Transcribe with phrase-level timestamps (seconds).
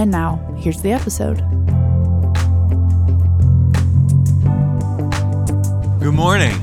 [0.00, 1.40] And now, here's the episode.
[6.00, 6.54] Good morning.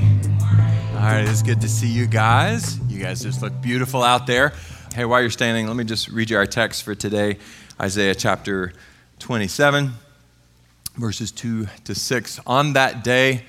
[0.94, 2.80] All right, it's good to see you guys.
[2.88, 4.54] You guys just look beautiful out there.
[4.92, 7.38] Hey, while you're standing, let me just read you our text for today
[7.80, 8.72] Isaiah chapter
[9.20, 9.92] 27,
[10.96, 12.40] verses 2 to 6.
[12.44, 13.44] On that day,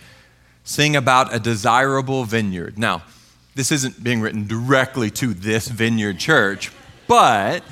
[0.63, 2.77] sing about a desirable vineyard.
[2.77, 3.01] Now,
[3.55, 6.71] this isn't being written directly to this vineyard church,
[7.07, 7.63] but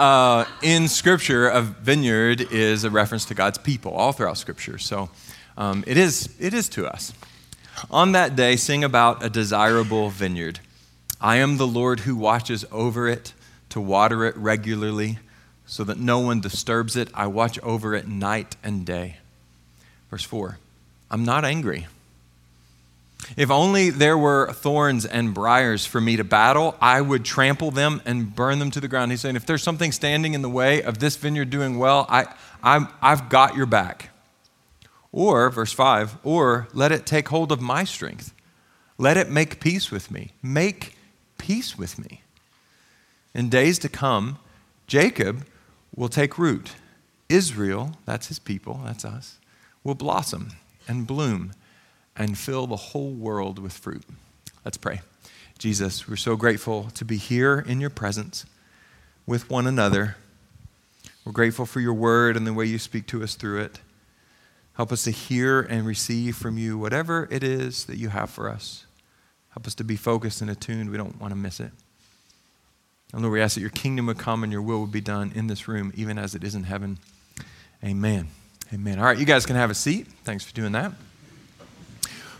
[0.00, 4.78] uh, in Scripture, a vineyard is a reference to God's people all throughout Scripture.
[4.78, 5.10] So
[5.58, 7.12] um, it, is, it is to us.
[7.90, 10.60] On that day, sing about a desirable vineyard.
[11.20, 13.34] I am the Lord who watches over it
[13.68, 15.18] to water it regularly
[15.66, 17.08] so that no one disturbs it.
[17.12, 19.18] I watch over it night and day.
[20.10, 20.58] Verse 4
[21.10, 21.86] I'm not angry
[23.36, 28.02] if only there were thorns and briars for me to battle, I would trample them
[28.04, 29.10] and burn them to the ground.
[29.10, 32.26] He's saying, if there's something standing in the way of this vineyard doing well, I,
[32.62, 34.10] i have got your back.
[35.12, 38.32] Or, verse 5, or let it take hold of my strength.
[38.96, 40.32] Let it make peace with me.
[40.42, 40.96] Make
[41.38, 42.22] peace with me.
[43.34, 44.38] In days to come,
[44.86, 45.46] Jacob
[45.94, 46.72] will take root.
[47.28, 49.38] Israel, that's his people, that's us,
[49.82, 50.50] will blossom
[50.86, 51.52] and bloom
[52.16, 54.02] and fill the whole world with fruit.
[54.64, 55.00] Let's pray.
[55.58, 58.46] Jesus, we're so grateful to be here in your presence
[59.26, 60.16] with one another.
[61.24, 63.80] We're grateful for your word and the way you speak to us through it.
[64.74, 68.48] Help us to hear and receive from you whatever it is that you have for
[68.48, 68.86] us.
[69.50, 70.90] Help us to be focused and attuned.
[70.90, 71.72] We don't want to miss it.
[73.12, 75.32] And Lord, we ask that your kingdom would come and your will would be done
[75.34, 76.98] in this room, even as it is in heaven.
[77.84, 78.28] Amen.
[78.72, 78.98] Amen.
[78.98, 80.06] All right, you guys can have a seat.
[80.24, 80.92] Thanks for doing that.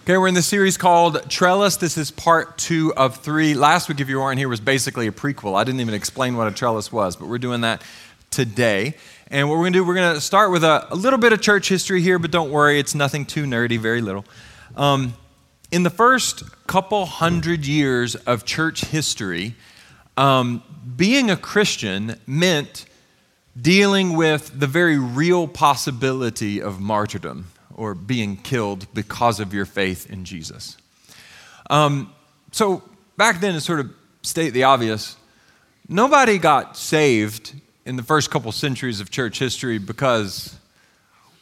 [0.04, 1.76] Okay, we're in the series called Trellis.
[1.76, 3.52] This is part two of three.
[3.52, 5.60] Last week, if you weren't here, was basically a prequel.
[5.60, 7.82] I didn't even explain what a trellis was, but we're doing that
[8.30, 8.94] today.
[9.30, 11.34] And what we're going to do, we're going to start with a, a, little bit
[11.34, 14.24] of church history here, but don't worry, it's nothing too nerdy, very little.
[14.74, 15.12] Um,
[15.70, 19.54] in the first couple hundred years of church history,
[20.16, 20.62] um,
[20.96, 22.86] being a Christian meant
[23.60, 27.48] dealing with the very real possibility of martyrdom
[27.80, 30.76] or being killed because of your faith in Jesus.
[31.70, 32.12] Um,
[32.52, 32.82] so
[33.16, 35.16] back then, to sort of state the obvious,
[35.88, 37.54] nobody got saved
[37.86, 40.58] in the first couple centuries of church history because,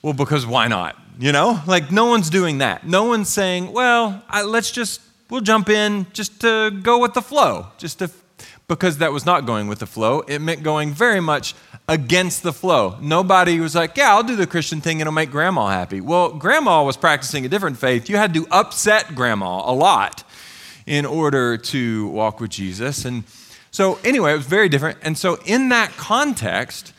[0.00, 0.96] well, because why not?
[1.18, 2.86] You know, like no one's doing that.
[2.86, 7.22] No one's saying, well, I, let's just, we'll jump in just to go with the
[7.22, 8.12] flow, just to,
[8.68, 10.20] because that was not going with the flow.
[10.20, 11.54] It meant going very much
[11.88, 12.98] against the flow.
[13.00, 16.02] Nobody was like, yeah, I'll do the Christian thing, it'll make grandma happy.
[16.02, 18.10] Well, grandma was practicing a different faith.
[18.10, 20.22] You had to upset grandma a lot
[20.86, 23.06] in order to walk with Jesus.
[23.06, 23.24] And
[23.70, 24.98] so, anyway, it was very different.
[25.00, 26.92] And so, in that context,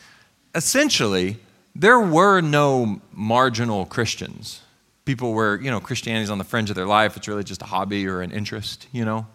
[0.55, 1.37] essentially,
[1.75, 4.61] there were no marginal Christians.
[5.05, 7.15] People were, you know, Christianity's on the fringe of their life.
[7.15, 9.27] It's really just a hobby or an interest, you know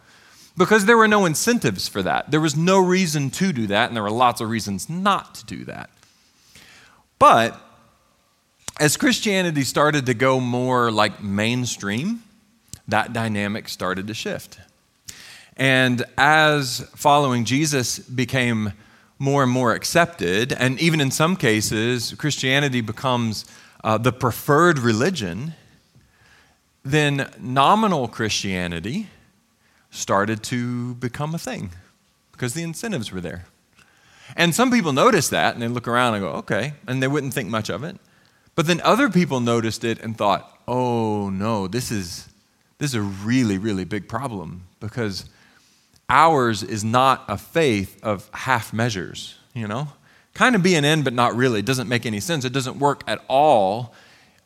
[0.57, 2.31] because there were no incentives for that.
[2.31, 5.47] There was no reason to do that, and there were lots of reasons not to
[5.47, 5.91] do that.
[7.19, 7.61] But
[8.79, 12.23] as Christianity started to go more like mainstream,
[12.89, 14.59] that dynamic started to shift.
[15.57, 18.73] And as following Jesus became
[19.19, 23.45] more and more accepted, and even in some cases, Christianity becomes
[23.85, 25.55] uh, the preferred religion,
[26.85, 29.09] then nominal Christianity
[29.95, 31.71] started to become a thing
[32.33, 33.47] because the incentives were there.
[34.37, 37.33] And some people noticed that and they look around and go, okay, and they wouldn't
[37.33, 37.97] think much of it.
[38.57, 42.29] But then other people noticed it and thought, oh no, this is,
[42.79, 45.27] this is a really, really big problem because
[46.09, 49.89] ours is not a faith of half measures, you know?
[50.35, 51.61] Kind of being in, but not really.
[51.61, 52.45] It doesn't make any sense.
[52.45, 53.95] It doesn't work at all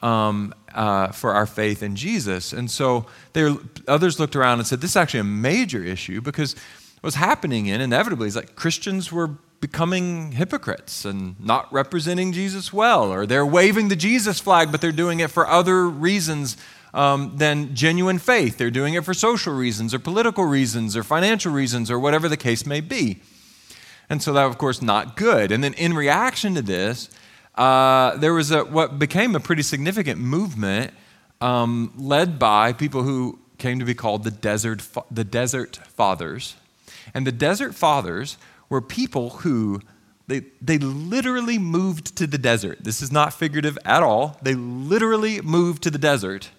[0.02, 2.52] um, uh, for our faith in Jesus.
[2.52, 3.54] And so there,
[3.86, 6.54] others looked around and said, this is actually a major issue because
[7.00, 9.30] what's happening in inevitably is like Christians were
[9.60, 14.92] becoming hypocrites and not representing Jesus well, or they're waving the Jesus flag, but they're
[14.92, 16.56] doing it for other reasons
[16.94, 18.56] um, than genuine faith.
[18.56, 22.36] They're doing it for social reasons, or political reasons, or financial reasons, or whatever the
[22.36, 23.20] case may be.
[24.08, 25.52] And so that, of course, not good.
[25.52, 27.10] And then in reaction to this,
[27.58, 30.94] uh, there was a, what became a pretty significant movement
[31.40, 36.54] um, led by people who came to be called the desert, the desert fathers.
[37.12, 38.38] And the desert fathers
[38.68, 39.80] were people who
[40.28, 42.78] they, they literally moved to the desert.
[42.84, 44.38] This is not figurative at all.
[44.42, 46.50] They literally moved to the desert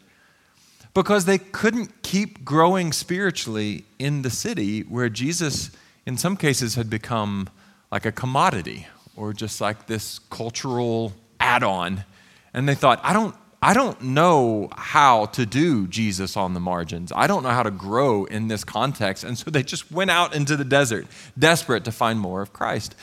[0.93, 5.71] because they couldn't keep growing spiritually in the city where Jesus,
[6.05, 7.47] in some cases, had become
[7.91, 8.87] like a commodity
[9.19, 12.05] or just like this cultural add on.
[12.53, 17.11] And they thought, I don't, I don't know how to do Jesus on the margins.
[17.13, 19.25] I don't know how to grow in this context.
[19.25, 21.05] And so they just went out into the desert,
[21.37, 22.95] desperate to find more of Christ.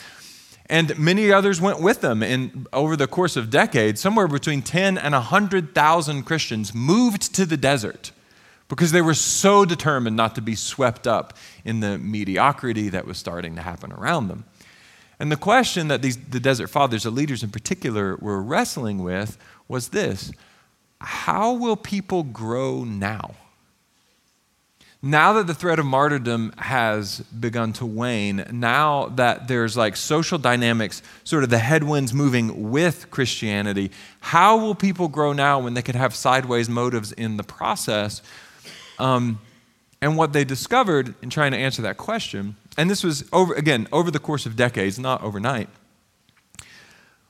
[0.68, 2.22] And many others went with them.
[2.22, 7.58] And over the course of decades, somewhere between 10 and 100,000 Christians moved to the
[7.58, 8.10] desert
[8.68, 11.34] because they were so determined not to be swept up
[11.64, 14.44] in the mediocrity that was starting to happen around them.
[15.18, 19.38] And the question that these, the Desert Fathers, the leaders in particular, were wrestling with
[19.68, 20.32] was this
[21.00, 23.34] How will people grow now?
[25.02, 30.38] Now that the threat of martyrdom has begun to wane, now that there's like social
[30.38, 35.82] dynamics, sort of the headwinds moving with Christianity, how will people grow now when they
[35.82, 38.22] could have sideways motives in the process?
[38.98, 39.38] Um,
[40.00, 43.88] and what they discovered in trying to answer that question and this was over again
[43.92, 45.68] over the course of decades, not overnight,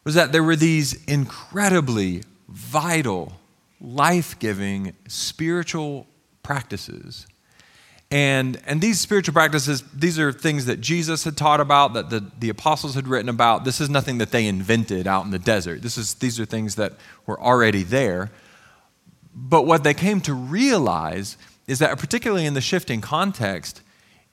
[0.04, 3.32] was that there were these incredibly vital,
[3.81, 6.06] life-giving spiritual
[6.43, 7.26] practices.
[8.08, 12.25] And, and these spiritual practices, these are things that Jesus had taught about, that the,
[12.38, 13.64] the apostles had written about.
[13.64, 15.82] This is nothing that they invented out in the desert.
[15.82, 16.92] This is, these are things that
[17.26, 18.31] were already there.
[19.34, 23.82] But what they came to realize is that, particularly in the shifting context,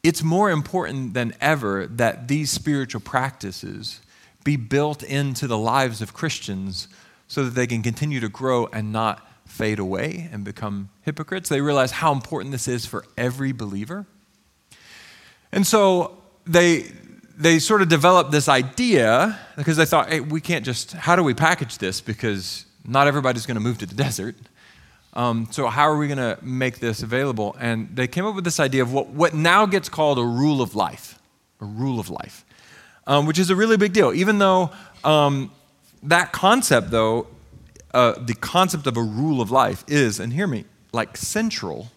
[0.04, 4.02] it's more important than ever that these spiritual practices
[4.44, 6.90] be built into the lives of Christians
[7.30, 11.48] so that they can continue to grow and not fade away and become hypocrites.
[11.48, 14.06] They realize how important this is for every believer.
[15.52, 16.92] And so they,
[17.38, 21.24] they sort of developed this idea because they thought, hey, we can't just, how do
[21.24, 22.02] we package this?
[22.02, 24.36] Because not everybody's going to move to the desert.
[25.16, 27.56] Um, so, how are we going to make this available?
[27.60, 30.62] And they came up with this idea of what, what now gets called a rule
[30.62, 31.20] of life,
[31.62, 32.44] a rule of life,
[33.06, 34.12] um, which is a really big deal.
[34.14, 34.72] Even though
[35.04, 35.52] um,
[36.02, 37.28] that concept, though,
[37.94, 41.92] uh, the concept of a rule of life is, and hear me, like central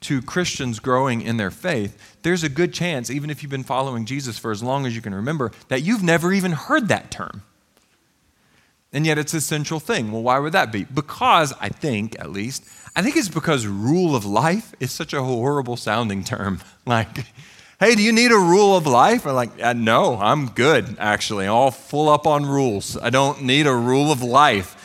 [0.00, 4.04] to Christians growing in their faith, there's a good chance, even if you've been following
[4.04, 7.42] Jesus for as long as you can remember, that you've never even heard that term.
[8.92, 10.12] And yet it's a central thing.
[10.12, 10.84] Well, why would that be?
[10.84, 15.22] Because, I think, at least, I think it's because rule of life is such a
[15.22, 16.60] horrible sounding term.
[16.84, 17.26] Like,
[17.78, 19.24] hey, do you need a rule of life?
[19.24, 21.46] Or like, uh, no, I'm good, actually.
[21.46, 22.96] All full up on rules.
[22.96, 24.76] I don't need a rule of life.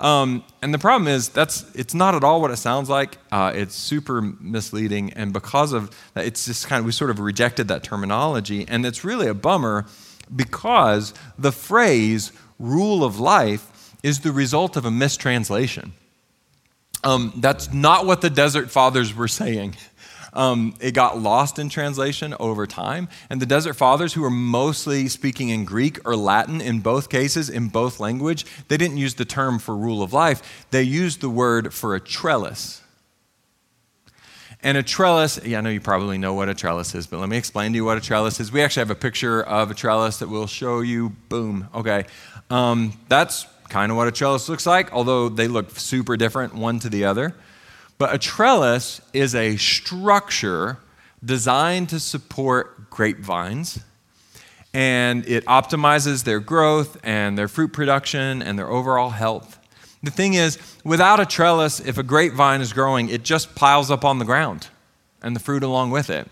[0.00, 3.18] Um, and the problem is that's it's not at all what it sounds like.
[3.30, 7.20] Uh, it's super misleading, and because of that, it's just kind of we sort of
[7.20, 9.86] rejected that terminology, and it's really a bummer
[10.34, 15.92] because the phrase rule of life is the result of a mistranslation.
[17.02, 19.76] Um, that's not what the Desert Fathers were saying.
[20.32, 23.08] Um, it got lost in translation over time.
[23.30, 27.48] And the Desert Fathers, who were mostly speaking in Greek or Latin in both cases,
[27.48, 30.66] in both language, they didn't use the term for rule of life.
[30.70, 32.82] They used the word for a trellis.
[34.64, 37.28] And a trellis, yeah, I know you probably know what a trellis is, but let
[37.28, 38.50] me explain to you what a trellis is.
[38.50, 41.10] We actually have a picture of a trellis that we'll show you.
[41.28, 41.68] Boom.
[41.74, 42.06] Okay.
[42.48, 46.78] Um, that's kind of what a trellis looks like, although they look super different one
[46.78, 47.34] to the other.
[47.98, 50.78] But a trellis is a structure
[51.22, 53.80] designed to support grapevines,
[54.72, 59.58] and it optimizes their growth and their fruit production and their overall health.
[60.04, 64.04] The thing is, without a trellis, if a grapevine is growing, it just piles up
[64.04, 64.68] on the ground
[65.22, 66.28] and the fruit along with it.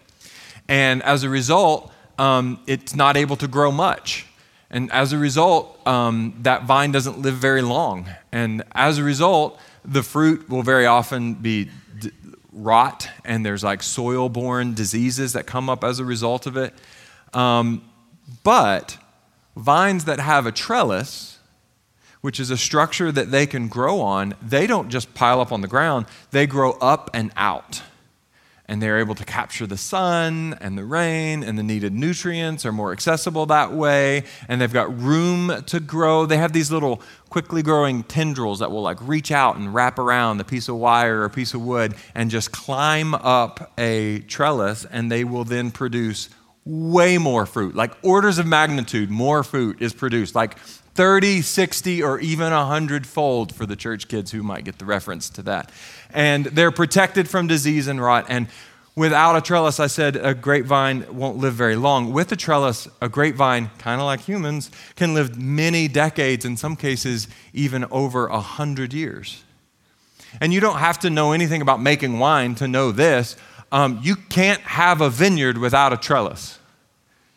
[0.68, 4.26] And as a result, um, it's not able to grow much.
[4.70, 8.08] And as a result, um, that vine doesn't live very long.
[8.30, 12.12] And as a result, the fruit will very often be d-
[12.52, 16.74] rot, and there's like soil borne diseases that come up as a result of it.
[17.34, 17.82] Um,
[18.44, 18.96] but
[19.56, 21.31] vines that have a trellis,
[22.22, 25.60] which is a structure that they can grow on, they don't just pile up on
[25.60, 27.82] the ground, they grow up and out.
[28.66, 32.72] And they're able to capture the sun and the rain and the needed nutrients are
[32.72, 34.24] more accessible that way.
[34.48, 36.24] And they've got room to grow.
[36.24, 40.40] They have these little quickly growing tendrils that will like reach out and wrap around
[40.40, 44.86] a piece of wire or a piece of wood and just climb up a trellis
[44.86, 46.30] and they will then produce
[46.64, 50.56] way more fruit, like orders of magnitude more fruit is produced, like
[50.94, 55.30] 30, 60, or even 100 fold for the church kids who might get the reference
[55.30, 55.70] to that.
[56.10, 58.26] And they're protected from disease and rot.
[58.28, 58.48] And
[58.94, 62.12] without a trellis, I said a grapevine won't live very long.
[62.12, 66.76] With a trellis, a grapevine, kind of like humans, can live many decades, in some
[66.76, 69.44] cases, even over 100 years.
[70.40, 73.36] And you don't have to know anything about making wine to know this.
[73.70, 76.58] Um, you can't have a vineyard without a trellis.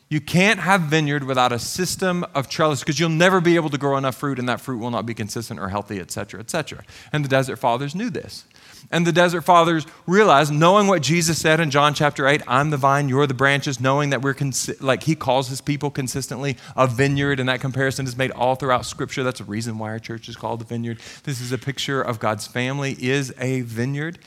[0.08, 3.78] You can't have vineyard without a system of trellis because you'll never be able to
[3.78, 6.50] grow enough fruit and that fruit will not be consistent or healthy, et cetera, et
[6.52, 6.84] cetera.
[7.12, 8.46] And the desert fathers knew this.
[8.92, 12.78] And the desert fathers realized, knowing what Jesus said in John chapter 8, I'm the
[12.78, 16.86] vine, you're the branches, knowing that we're, consi- like he calls his people consistently a
[16.86, 19.24] vineyard, and that comparison is made all throughout Scripture.
[19.24, 21.00] That's a reason why our church is called the vineyard.
[21.24, 24.20] This is a picture of God's family, is a vineyard.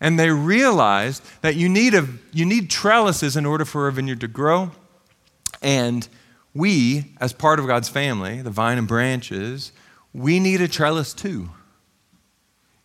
[0.00, 4.20] And they realized that you need, a, you need trellises in order for a vineyard
[4.22, 4.70] to grow.
[5.62, 6.06] And
[6.54, 9.72] we, as part of God's family, the vine and branches,
[10.12, 11.50] we need a trellis too.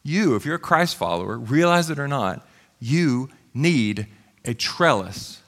[0.04, 2.48] You, if you're a Christ follower, realize it or not,
[2.80, 4.08] you need
[4.44, 5.42] a trellis.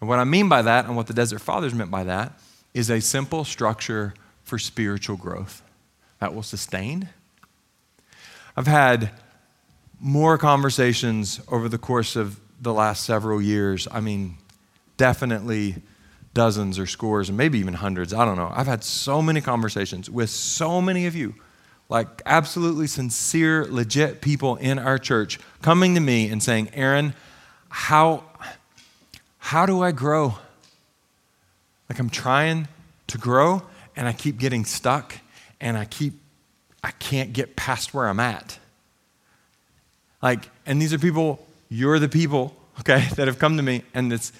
[0.00, 2.38] And what I mean by that, and what the Desert Fathers meant by that,
[2.74, 5.62] is a simple structure for spiritual growth
[6.20, 7.08] that will sustain.
[8.56, 9.10] I've had
[10.00, 13.88] more conversations over the course of the last several years.
[13.90, 14.36] I mean,
[14.96, 15.76] definitely
[16.38, 18.14] dozens or scores and maybe even hundreds.
[18.14, 18.52] I don't know.
[18.54, 21.34] I've had so many conversations with so many of you,
[21.88, 27.12] like absolutely sincere, legit people in our church coming to me and saying, Aaron,
[27.70, 28.22] how,
[29.38, 30.38] how do I grow?
[31.90, 32.68] Like I'm trying
[33.08, 33.62] to grow
[33.96, 35.18] and I keep getting stuck
[35.60, 36.12] and I keep,
[36.84, 38.60] I can't get past where I'm at.
[40.22, 44.12] Like, and these are people, you're the people, okay, that have come to me and
[44.12, 44.32] it's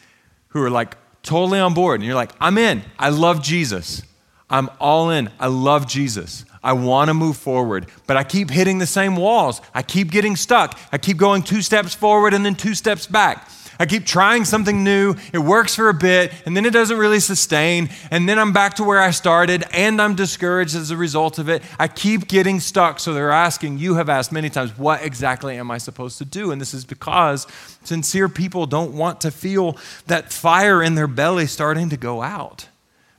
[0.51, 2.01] who are like, totally on board.
[2.01, 2.83] And you're like, I'm in.
[2.99, 4.03] I love Jesus.
[4.51, 5.31] I'm all in.
[5.39, 6.45] I love Jesus.
[6.63, 9.61] I want to move forward, but I keep hitting the same walls.
[9.75, 10.79] I keep getting stuck.
[10.93, 13.49] I keep going two steps forward and then two steps back.
[13.79, 15.15] I keep trying something new.
[15.33, 17.91] It works for a bit, and then it doesn't really sustain.
[18.11, 21.49] And then I'm back to where I started, and I'm discouraged as a result of
[21.49, 21.63] it.
[21.79, 22.99] I keep getting stuck.
[22.99, 26.51] So they're asking, you have asked many times, what exactly am I supposed to do?
[26.51, 27.47] And this is because
[27.85, 32.69] sincere people don't want to feel that fire in their belly starting to go out,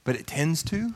[0.04, 0.94] but it tends to.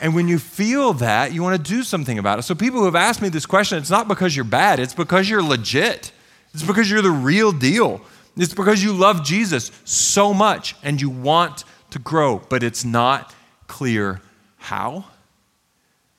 [0.00, 2.42] And when you feel that, you want to do something about it.
[2.42, 5.28] So, people who have asked me this question, it's not because you're bad, it's because
[5.28, 6.12] you're legit.
[6.54, 8.00] It's because you're the real deal.
[8.40, 13.34] It's because you love Jesus so much and you want to grow, but it's not
[13.66, 14.22] clear
[14.56, 15.04] how.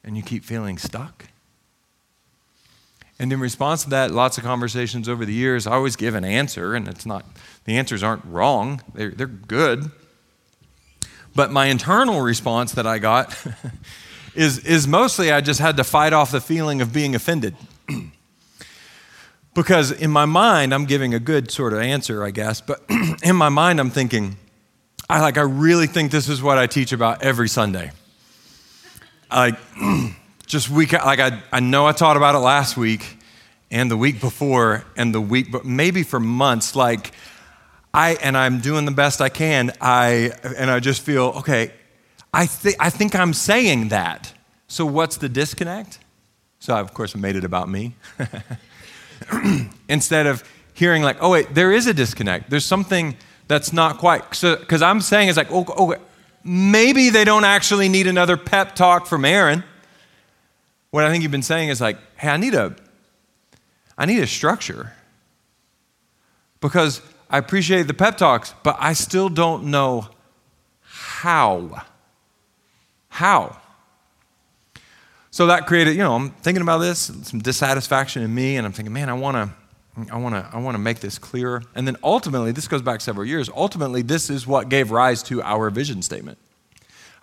[0.03, 1.25] And you keep feeling stuck.
[3.17, 6.23] And in response to that, lots of conversations over the years, I always give an
[6.23, 7.25] answer, and it's not,
[7.65, 9.89] the answers aren't wrong, they're, they're good.
[11.33, 13.35] But my internal response that I got
[14.35, 17.55] is, is mostly I just had to fight off the feeling of being offended.
[19.53, 22.81] Because in my mind, I'm giving a good sort of answer, I guess, but
[23.23, 24.37] in my mind, I'm thinking,
[25.09, 27.91] I like, I really think this is what I teach about every Sunday.
[29.29, 29.55] Like,
[30.45, 33.17] just week, like I, I know I taught about it last week
[33.69, 37.11] and the week before and the week, but maybe for months, like,
[37.93, 41.73] I, and I'm doing the best I can, I, and I just feel, okay,
[42.33, 44.33] I, th- I think I'm saying that.
[44.69, 45.99] So what's the disconnect?
[46.59, 47.95] So I, of course, made it about me.
[49.89, 52.49] instead of hearing like, oh wait, there is a disconnect.
[52.49, 53.15] There's something
[53.47, 54.29] that's not quite.
[54.29, 55.95] Because so, I'm saying it's like, oh, oh,
[56.43, 59.63] maybe they don't actually need another pep talk from Aaron.
[60.91, 62.75] What I think you've been saying is like, hey, I need a,
[63.97, 64.93] I need a structure.
[66.59, 70.09] Because I appreciate the pep talks, but I still don't know
[70.81, 71.83] how.
[73.09, 73.57] How?
[75.31, 78.73] So that created, you know, I'm thinking about this, some dissatisfaction in me, and I'm
[78.73, 79.55] thinking, man, I want to.
[80.09, 81.63] I want to I want to make this clearer.
[81.75, 83.49] And then ultimately, this goes back several years.
[83.49, 86.37] Ultimately, this is what gave rise to our vision statement.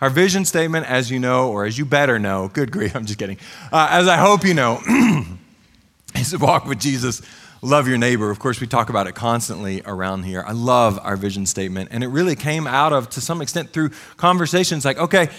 [0.01, 3.17] Our vision statement, as you know, or as you better know, good grief, I'm just
[3.17, 3.37] kidding,
[3.71, 4.79] uh, as I hope you know,
[6.15, 7.23] is to walk with Jesus,
[7.63, 8.29] love your neighbor.
[8.29, 10.43] Of course, we talk about it constantly around here.
[10.45, 11.89] I love our vision statement.
[11.91, 15.29] And it really came out of, to some extent, through conversations like, okay,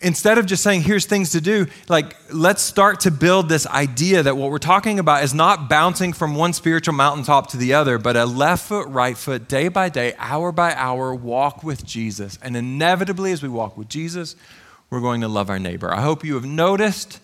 [0.00, 4.22] instead of just saying, here's things to do, like, let's start to build this idea
[4.22, 7.98] that what we're talking about is not bouncing from one spiritual mountaintop to the other,
[7.98, 12.38] but a left foot, right foot, day by day, hour by hour walk with Jesus.
[12.42, 14.36] And inevitably, as we walk with Jesus,
[14.88, 15.92] we're going to love our neighbor.
[15.92, 17.20] I hope you have noticed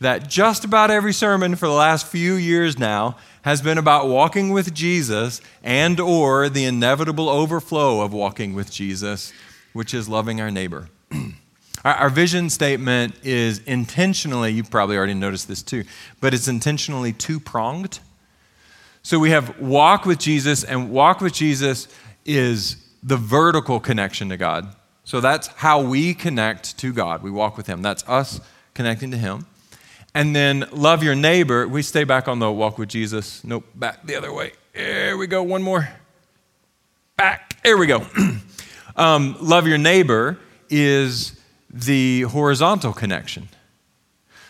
[0.00, 4.50] that just about every sermon for the last few years now has been about walking
[4.50, 9.32] with Jesus and or the inevitable overflow of walking with Jesus,
[9.72, 10.88] which is loving our neighbor.
[11.84, 15.84] our, vision statement is intentionally, you probably already noticed this too,
[16.20, 18.00] but it's intentionally two-pronged.
[19.02, 21.88] So we have walk with Jesus and walk with Jesus
[22.26, 24.74] is the vertical connection to God.
[25.04, 27.22] So that's how we connect to God.
[27.22, 27.82] We walk with him.
[27.82, 28.40] That's us
[28.74, 29.46] connecting to him.
[30.14, 31.66] And then love your neighbor.
[31.66, 33.42] We stay back on the walk with Jesus.
[33.42, 34.52] Nope, back the other way.
[34.74, 35.42] There we go.
[35.42, 35.88] One more.
[37.16, 37.60] Back.
[37.62, 38.06] There we go.
[38.96, 41.39] um, love your neighbor is
[41.72, 43.48] the horizontal connection.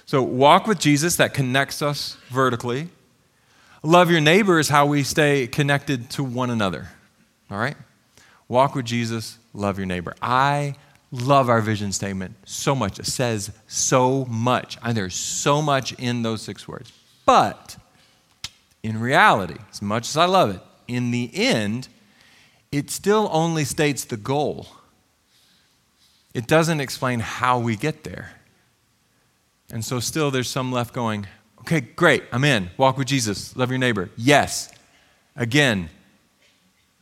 [0.06, 2.88] So walk with Jesus, that connects us vertically.
[3.82, 6.88] Love your neighbor is how we stay connected to one another.
[7.50, 7.76] All right?
[8.48, 10.14] Walk with Jesus, love your neighbor.
[10.20, 10.74] I
[11.12, 12.98] love our vision statement so much.
[12.98, 14.76] It says so much.
[14.82, 16.92] And there's so much in those six words.
[17.24, 17.76] But
[18.82, 21.88] in reality, as much as I love it, in the end,
[22.72, 24.66] it still only states the goal.
[26.34, 28.32] It doesn't explain how we get there.
[29.72, 31.26] And so, still, there's some left going,
[31.60, 32.70] okay, great, I'm in.
[32.76, 34.10] Walk with Jesus, love your neighbor.
[34.16, 34.72] Yes.
[35.36, 35.90] Again,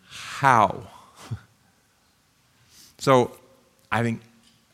[0.08, 0.86] how?
[2.98, 3.32] so,
[3.90, 4.20] I think,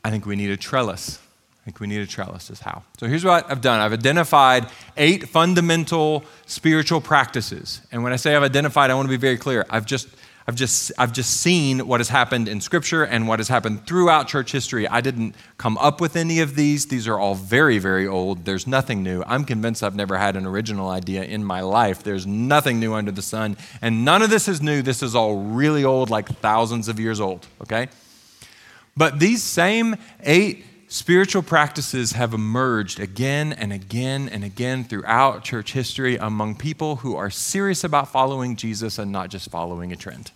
[0.05, 1.21] I think we need a trellis.
[1.63, 2.83] I think we need a trellis, is how.
[2.99, 7.81] So here's what I've done I've identified eight fundamental spiritual practices.
[7.91, 9.65] And when I say I've identified, I want to be very clear.
[9.71, 10.09] I've just
[10.47, 14.29] I've just, I've just seen what has happened in Scripture and what has happened throughout
[14.29, 14.87] church history.
[14.87, 16.87] I didn't come up with any of these.
[16.87, 18.45] These are all very, very old.
[18.45, 19.25] There's nothing new.
[19.27, 22.03] I'm convinced I've never had an original idea in my life.
[22.03, 23.57] There's nothing new under the sun.
[23.81, 24.83] And none of this is new.
[24.83, 27.89] This is all really old, like thousands of years old, okay?
[28.97, 35.73] But these same eight spiritual practices have emerged again and again and again throughout church
[35.73, 40.31] history among people who are serious about following Jesus and not just following a trend.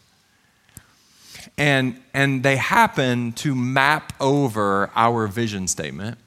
[1.56, 6.18] And, and they happen to map over our vision statement.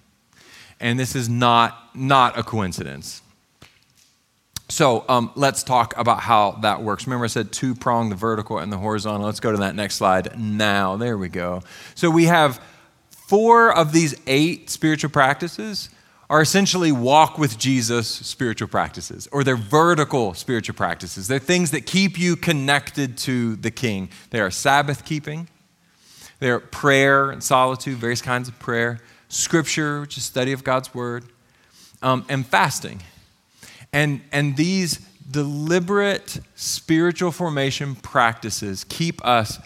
[0.79, 3.21] And this is not, not a coincidence.
[4.69, 7.05] So um, let's talk about how that works.
[7.05, 9.25] Remember, I said two prong, the vertical and the horizontal.
[9.25, 10.95] Let's go to that next slide now.
[10.95, 11.63] There we go.
[11.95, 12.61] So we have
[13.31, 15.89] four of these eight spiritual practices
[16.29, 21.29] are essentially walk with Jesus spiritual practices, or they're vertical spiritual practices.
[21.29, 24.09] They're things that keep you connected to the King.
[24.31, 25.47] They are Sabbath keeping,
[26.39, 31.23] they're prayer and solitude, various kinds of prayer, scripture, which is study of God's word,
[32.01, 33.01] um, and fasting.
[33.93, 39.57] And, and these deliberate spiritual formation practices keep us,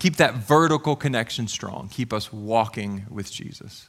[0.00, 3.88] keep that vertical connection strong, keep us walking with Jesus.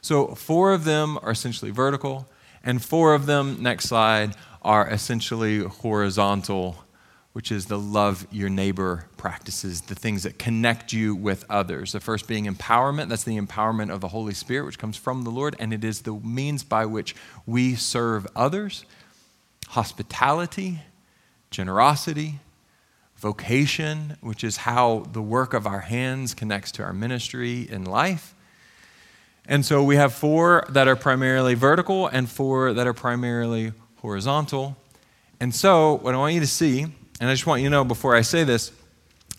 [0.00, 2.28] So, four of them are essentially vertical,
[2.62, 6.84] and four of them, next slide, are essentially horizontal,
[7.32, 11.92] which is the love your neighbor practices, the things that connect you with others.
[11.92, 15.30] The first being empowerment, that's the empowerment of the Holy Spirit, which comes from the
[15.30, 18.84] Lord, and it is the means by which we serve others
[19.68, 20.80] hospitality,
[21.52, 22.40] generosity,
[23.20, 28.34] vocation, which is how the work of our hands connects to our ministry in life.
[29.46, 34.76] And so we have four that are primarily vertical and four that are primarily horizontal.
[35.38, 37.84] And so, what I want you to see, and I just want you to know
[37.84, 38.72] before I say this,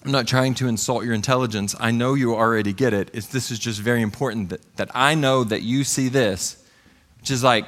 [0.06, 1.76] I'm not trying to insult your intelligence.
[1.80, 3.10] I know you already get it.
[3.13, 6.63] It's, this is just very important that, that I know that you see this,
[7.20, 7.65] which is like,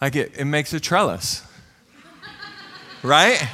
[0.00, 1.47] like it, it makes a trellis.
[3.02, 3.48] Right?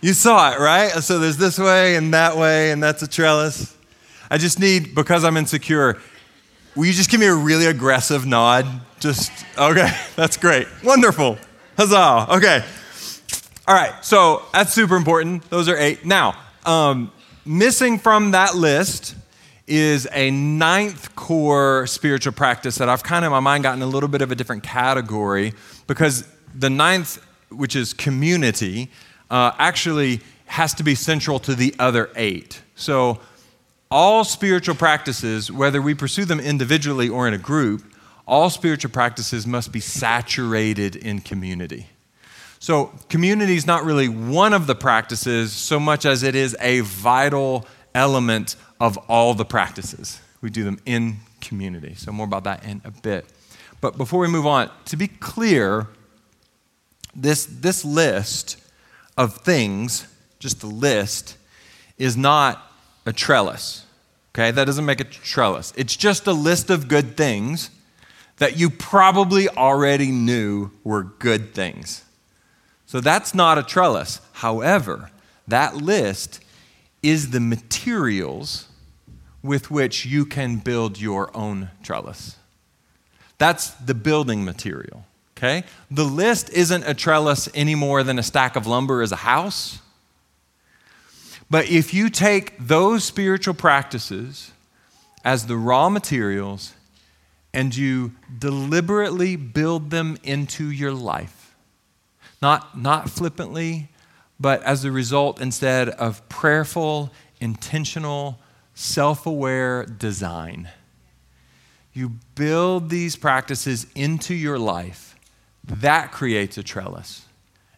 [0.00, 0.90] You saw it, right?
[1.02, 3.76] So there's this way and that way, and that's a trellis.
[4.30, 6.00] I just need, because I'm insecure,
[6.74, 8.66] will you just give me a really aggressive nod?
[9.00, 10.66] Just, okay, that's great.
[10.82, 11.38] Wonderful.
[11.76, 12.26] Huzzah.
[12.36, 12.64] Okay.
[13.66, 15.48] All right, so that's super important.
[15.48, 16.04] Those are eight.
[16.04, 17.12] Now, um,
[17.44, 19.14] missing from that list
[19.66, 24.08] is a ninth core spiritual practice that I've kind of my mind gotten a little
[24.08, 25.54] bit of a different category
[25.86, 27.24] because the ninth,
[27.56, 28.90] which is community,
[29.30, 32.62] uh, actually has to be central to the other eight.
[32.74, 33.20] So,
[33.90, 37.82] all spiritual practices, whether we pursue them individually or in a group,
[38.26, 41.86] all spiritual practices must be saturated in community.
[42.58, 46.80] So, community is not really one of the practices so much as it is a
[46.80, 50.20] vital element of all the practices.
[50.40, 51.94] We do them in community.
[51.94, 53.26] So, more about that in a bit.
[53.80, 55.88] But before we move on, to be clear,
[57.14, 58.56] this, this list
[59.16, 60.06] of things,
[60.38, 61.36] just the list,
[61.98, 62.72] is not
[63.06, 63.84] a trellis.
[64.34, 65.72] Okay, that doesn't make a trellis.
[65.76, 67.70] It's just a list of good things
[68.38, 72.04] that you probably already knew were good things.
[72.86, 74.20] So that's not a trellis.
[74.32, 75.10] However,
[75.46, 76.40] that list
[77.02, 78.68] is the materials
[79.42, 82.36] with which you can build your own trellis.
[83.38, 85.04] That's the building material,
[85.42, 85.64] okay?
[85.90, 89.80] The list isn't a trellis any more than a stack of lumber is a house.
[91.50, 94.52] But if you take those spiritual practices
[95.24, 96.74] as the raw materials
[97.52, 101.54] and you deliberately build them into your life,
[102.40, 103.88] not, not flippantly,
[104.40, 108.38] but as a result instead of prayerful, intentional,
[108.74, 110.70] self aware design.
[111.92, 115.11] You build these practices into your life,
[115.64, 117.26] that creates a trellis.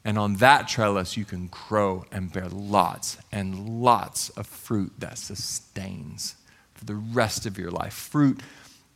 [0.05, 5.17] And on that trellis, you can grow and bear lots and lots of fruit that
[5.17, 6.37] sustains
[6.75, 7.95] for the rest of your life.
[7.95, 8.41] Fruit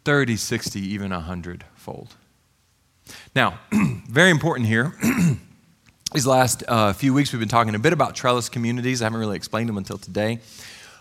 [0.04, 2.14] 30, 60, even 100 fold.
[3.34, 3.58] Now,
[4.08, 4.92] very important here.
[6.14, 9.02] These last uh, few weeks, we've been talking a bit about trellis communities.
[9.02, 10.40] I haven't really explained them until today.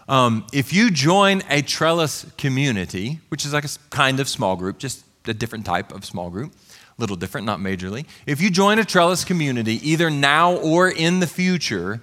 [0.09, 4.77] Um, if you join a trellis community, which is like a kind of small group,
[4.77, 6.53] just a different type of small group,
[6.97, 8.05] little different, not majorly.
[8.25, 12.01] If you join a trellis community, either now or in the future,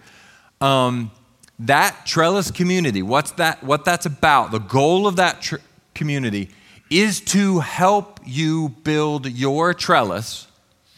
[0.61, 1.11] um,
[1.59, 5.57] that trellis community, what's that, what that's about, the goal of that tr-
[5.95, 6.51] community
[6.91, 10.47] is to help you build your trellis,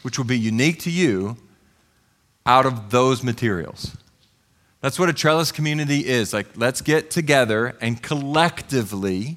[0.02, 1.36] which will be unique to you,
[2.44, 3.96] out of those materials.
[4.80, 6.32] That's what a trellis community is.
[6.32, 9.36] Like, let's get together and collectively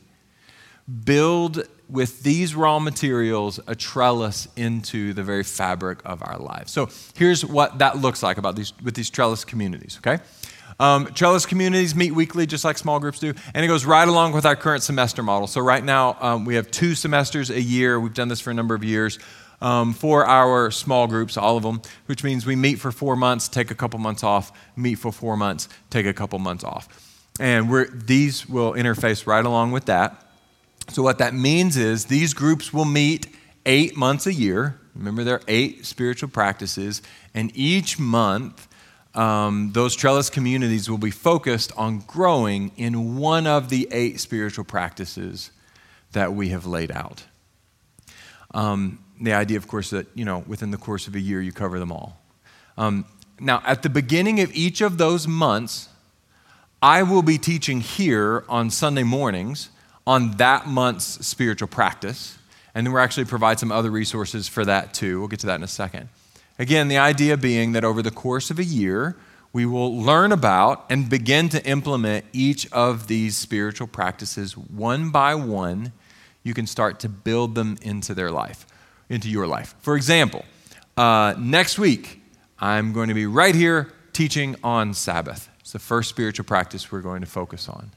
[1.05, 6.71] build with these raw materials a trellis into the very fabric of our lives.
[6.71, 9.99] So here's what that looks like about these with these trellis communities.
[9.99, 10.21] Okay.
[10.79, 14.31] Um, trellis communities meet weekly, just like small groups do, and it goes right along
[14.31, 15.45] with our current semester model.
[15.45, 17.99] So, right now, um, we have two semesters a year.
[17.99, 19.19] We've done this for a number of years
[19.61, 23.47] um, for our small groups, all of them, which means we meet for four months,
[23.47, 26.87] take a couple months off, meet for four months, take a couple months off.
[27.39, 27.69] And
[28.07, 30.28] these will interface right along with that.
[30.91, 33.27] So, what that means is these groups will meet
[33.65, 34.79] eight months a year.
[34.95, 37.03] Remember, there are eight spiritual practices,
[37.35, 38.67] and each month,
[39.13, 44.65] um, those trellis communities will be focused on growing in one of the eight spiritual
[44.65, 45.51] practices
[46.13, 47.23] that we have laid out.
[48.53, 51.51] Um, the idea, of course, that, you know, within the course of a year, you
[51.51, 52.19] cover them all.
[52.77, 53.05] Um,
[53.39, 55.89] now, at the beginning of each of those months,
[56.81, 59.69] I will be teaching here on Sunday mornings
[60.09, 62.39] on that month's spiritual practice.
[62.73, 65.19] And then we'll actually provide some other resources for that too.
[65.19, 66.09] We'll get to that in a second.
[66.57, 69.15] Again, the idea being that over the course of a year,
[69.53, 75.35] we will learn about and begin to implement each of these spiritual practices one by
[75.35, 75.93] one.
[76.41, 78.65] You can start to build them into their life
[79.09, 79.75] into your life.
[79.79, 80.45] For example,
[80.97, 82.21] uh, next week,
[82.59, 85.49] I'm going to be right here teaching on Sabbath.
[85.59, 87.91] It's the first spiritual practice we're going to focus on.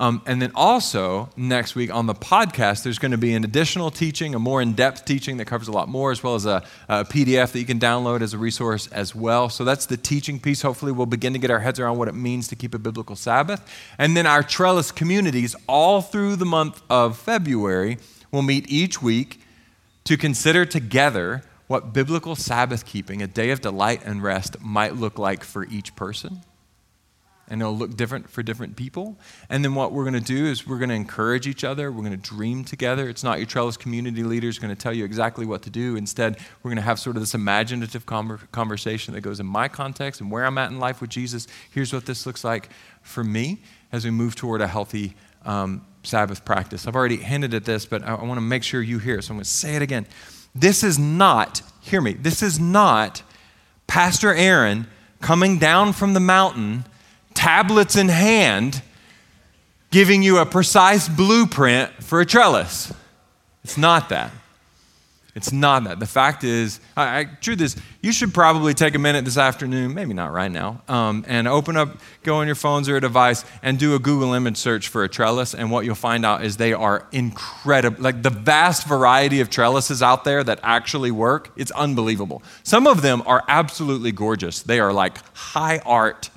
[0.00, 3.90] Um, and then also, next week on the podcast, there's going to be an additional
[3.90, 6.62] teaching, a more in depth teaching that covers a lot more, as well as a,
[6.88, 9.48] a, PDF that you can download as a resource as well.
[9.48, 10.62] So that's the teaching piece.
[10.62, 13.16] Hopefully, we'll begin to get our heads around what it means to keep a biblical
[13.16, 13.68] Sabbath.
[13.98, 17.98] And then our trellis communities, all through the month of February,
[18.30, 19.40] will meet each week
[20.04, 25.18] to consider together what biblical Sabbath keeping, a day of delight and rest, might look
[25.18, 26.42] like for each person.
[27.50, 29.16] And it'll look different for different people.
[29.48, 31.90] And then what we're going to do is we're going to encourage each other.
[31.90, 33.08] We're going to dream together.
[33.08, 35.96] It's not your trellis community leaders going to tell you exactly what to do.
[35.96, 40.20] Instead, we're going to have sort of this imaginative conversation that goes in my context
[40.20, 41.46] and where I'm at in life with Jesus.
[41.70, 42.68] Here's what this looks like
[43.00, 46.86] for me as we move toward a healthy um, Sabbath practice.
[46.86, 49.22] I've already hinted at this, but I, I want to make sure you hear it.
[49.24, 50.06] So I'm going to say it again.
[50.54, 53.22] This is not, hear me, this is not
[53.86, 54.86] Pastor Aaron
[55.20, 56.84] coming down from the mountain,
[57.38, 58.82] tablets in hand,
[59.92, 62.92] giving you a precise blueprint for a trellis.
[63.62, 64.32] It's not that.
[65.36, 66.00] It's not that.
[66.00, 69.94] The fact is, I, I, truth is, you should probably take a minute this afternoon,
[69.94, 73.44] maybe not right now, um, and open up, go on your phones or a device,
[73.62, 75.54] and do a Google image search for a trellis.
[75.54, 78.02] And what you'll find out is they are incredible.
[78.02, 82.42] Like the vast variety of trellises out there that actually work, it's unbelievable.
[82.64, 84.62] Some of them are absolutely gorgeous.
[84.62, 86.30] They are like high art.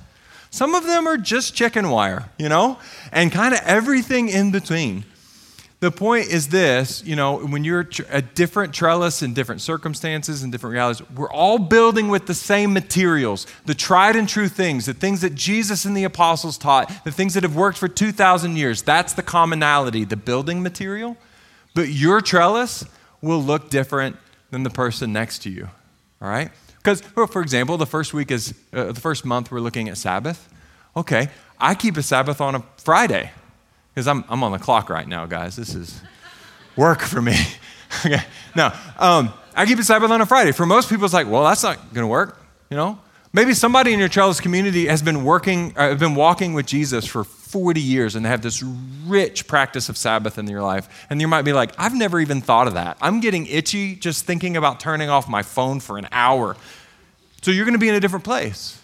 [0.52, 2.78] Some of them are just chicken wire, you know,
[3.12, 5.06] and kind of everything in between
[5.82, 10.52] the point is this you know, when you're a different trellis in different circumstances and
[10.52, 14.94] different realities, we're all building with the same materials, the tried and true things, the
[14.94, 18.84] things that Jesus and the apostles taught, the things that have worked for 2,000 years.
[18.84, 21.18] That's the commonality, the building material.
[21.74, 22.86] But your trellis
[23.22, 24.18] will look different
[24.52, 25.68] than the person next to you.
[26.22, 26.52] All right?
[26.82, 29.98] Because, well, for example, the first week is, uh, the first month we're looking at
[29.98, 30.52] Sabbath.
[30.98, 33.32] Okay, I keep a Sabbath on a Friday
[33.94, 35.56] because I'm, I'm on the clock right now, guys.
[35.56, 36.02] This is
[36.76, 37.38] work for me.
[38.06, 38.24] okay,
[38.56, 40.52] no, um, I keep a Sabbath on a Friday.
[40.52, 43.00] For most people, it's like, well, that's not going to work, you know?
[43.34, 47.24] Maybe somebody in your trellis community has been working, uh, been walking with Jesus for
[47.52, 48.64] 40 years and have this
[49.06, 51.06] rich practice of Sabbath in your life.
[51.10, 52.98] And you might be like, I've never even thought of that.
[53.02, 56.56] I'm getting itchy just thinking about turning off my phone for an hour.
[57.42, 58.82] So you're going to be in a different place.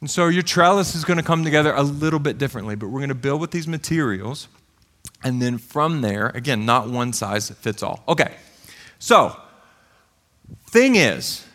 [0.00, 3.00] And so your trellis is going to come together a little bit differently, but we're
[3.00, 4.48] going to build with these materials.
[5.22, 8.02] And then from there, again, not one size fits all.
[8.08, 8.34] Okay,
[8.98, 9.34] so
[10.68, 11.46] thing is,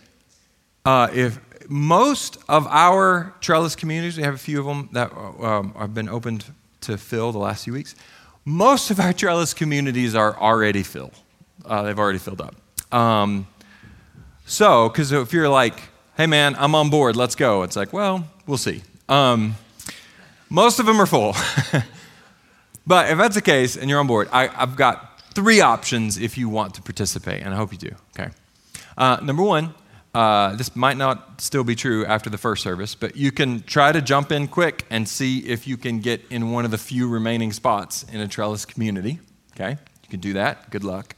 [0.86, 5.74] uh, if most of our trellis communities, we have a few of them that um,
[5.76, 6.46] have been opened
[6.82, 7.96] to fill the last few weeks.
[8.44, 11.14] Most of our trellis communities are already filled.
[11.64, 12.56] Uh, they've already filled up.
[12.92, 13.48] Um,
[14.48, 15.80] so, because if you're like,
[16.18, 18.82] hey man, I'm on board, let's go, it's like, well, we'll see.
[19.08, 19.56] Um,
[20.50, 21.36] most of them are full.
[22.88, 26.36] but if that's the case and you're on board, I, have got three options if
[26.36, 27.96] you want to participate, and I hope you do.
[28.18, 28.32] Okay.
[28.98, 29.76] Uh, number one,
[30.14, 33.92] uh, this might not still be true after the first service, but you can try
[33.92, 37.08] to jump in quick and see if you can get in one of the few
[37.08, 39.20] remaining spots in a trellis community.
[39.56, 40.70] Okay, you can do that.
[40.72, 41.16] Good luck.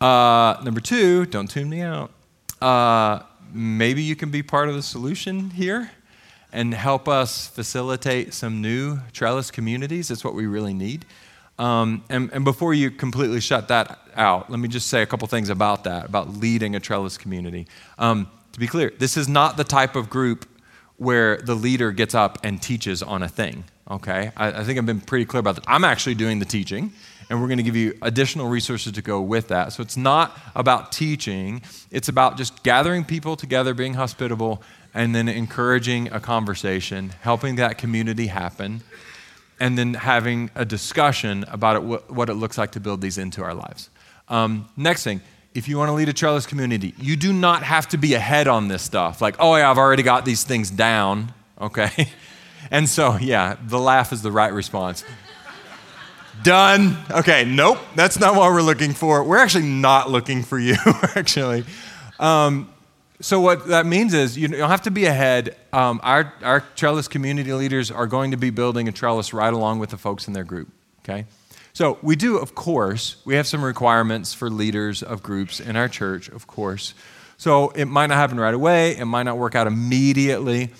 [0.00, 2.12] Uh, number two, don't tune me out.
[2.60, 5.90] Uh, maybe you can be part of the solution here
[6.52, 10.08] and help us facilitate some new trellis communities.
[10.08, 11.06] That's what we really need.
[11.62, 15.28] Um, and, and, before you completely shut that out, let me just say a couple
[15.28, 17.68] things about that, about leading a trellis community.
[18.00, 20.44] Um, to be clear, this is not the type of group
[20.96, 24.32] where the leader gets up and teaches on a thing, okay?
[24.36, 25.64] I, I think I've been pretty clear about that.
[25.68, 26.92] I'm actually doing the teaching,
[27.30, 29.72] and we're going to give you additional resources to go with that.
[29.72, 35.28] So it's not about teaching, it's about just gathering people together, being hospitable, and then
[35.28, 38.82] encouraging a conversation, helping that community happen
[39.62, 43.44] and then having a discussion about it, what it looks like to build these into
[43.44, 43.90] our lives.
[44.26, 45.20] Um, next thing,
[45.54, 48.48] if you want to lead a trellis community, you do not have to be ahead
[48.48, 49.22] on this stuff.
[49.22, 52.08] Like, oh, yeah, I've already got these things down, okay?
[52.70, 55.04] And so, yeah, the laugh is the right response.
[56.42, 56.96] Done.
[57.10, 59.22] Okay, nope, that's not what we're looking for.
[59.24, 60.76] We're actually not looking for you,
[61.14, 61.64] actually.
[62.18, 62.72] Um,
[63.22, 65.56] so what that means is you don't have to be ahead.
[65.72, 69.78] Um, our, our trellis community leaders are going to be building a trellis right along
[69.78, 70.68] with the folks in their group,
[71.04, 71.26] okay?
[71.72, 75.88] So we do, of course, we have some requirements for leaders of groups in our
[75.88, 76.94] church, of course.
[77.38, 80.70] So it might not happen right away, it might not work out immediately,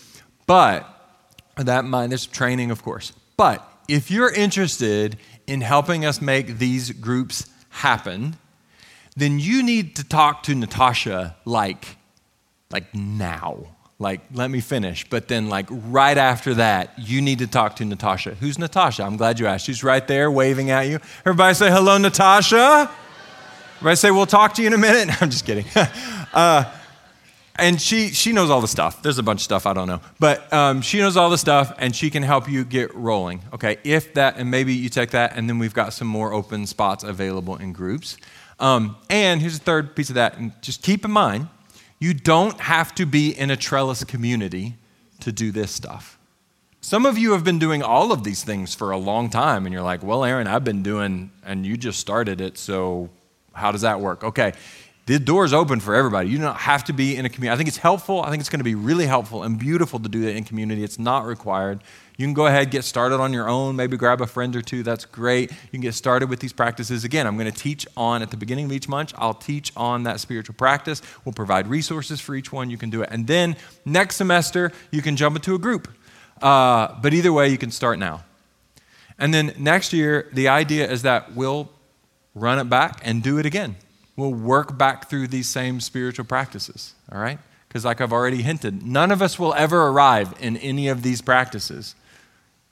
[0.46, 0.84] but
[1.56, 3.12] that might, there's training, of course.
[3.36, 8.36] But if you're interested in helping us make these groups happen,
[9.16, 11.96] then you need to talk to Natasha like
[12.72, 13.66] like now.
[13.98, 15.08] Like, let me finish.
[15.08, 18.34] But then, like, right after that, you need to talk to Natasha.
[18.34, 19.04] Who's Natasha?
[19.04, 19.64] I'm glad you asked.
[19.64, 20.98] She's right there waving at you.
[21.20, 22.90] Everybody say, hello, Natasha.
[23.76, 25.08] Everybody say, we'll talk to you in a minute.
[25.22, 25.66] I'm just kidding.
[26.32, 26.64] uh,
[27.56, 29.02] and she, she knows all the stuff.
[29.02, 30.00] There's a bunch of stuff I don't know.
[30.18, 33.42] But um, she knows all the stuff, and she can help you get rolling.
[33.52, 36.66] Okay, if that, and maybe you take that, and then we've got some more open
[36.66, 38.16] spots available in groups.
[38.58, 40.38] Um, and here's the third piece of that.
[40.38, 41.48] And just keep in mind,
[42.02, 44.74] you don't have to be in a trellis community
[45.20, 46.18] to do this stuff.
[46.80, 49.72] Some of you have been doing all of these things for a long time, and
[49.72, 53.08] you're like, well, Aaron, I've been doing, and you just started it, so
[53.52, 54.24] how does that work?
[54.24, 54.52] Okay,
[55.06, 56.28] the door's open for everybody.
[56.28, 57.54] You don't have to be in a community.
[57.54, 58.20] I think it's helpful.
[58.20, 60.82] I think it's going to be really helpful and beautiful to do that in community.
[60.82, 61.84] It's not required.
[62.18, 64.62] You can go ahead, and get started on your own, maybe grab a friend or
[64.62, 64.82] two.
[64.82, 65.50] That's great.
[65.50, 67.04] You can get started with these practices.
[67.04, 70.02] Again, I'm going to teach on, at the beginning of each month, I'll teach on
[70.02, 71.00] that spiritual practice.
[71.24, 72.70] We'll provide resources for each one.
[72.70, 73.08] You can do it.
[73.10, 75.88] And then next semester, you can jump into a group.
[76.40, 78.24] Uh, but either way, you can start now.
[79.18, 81.70] And then next year, the idea is that we'll
[82.34, 83.76] run it back and do it again.
[84.16, 87.38] We'll work back through these same spiritual practices, all right?
[87.68, 91.22] Because, like I've already hinted, none of us will ever arrive in any of these
[91.22, 91.94] practices.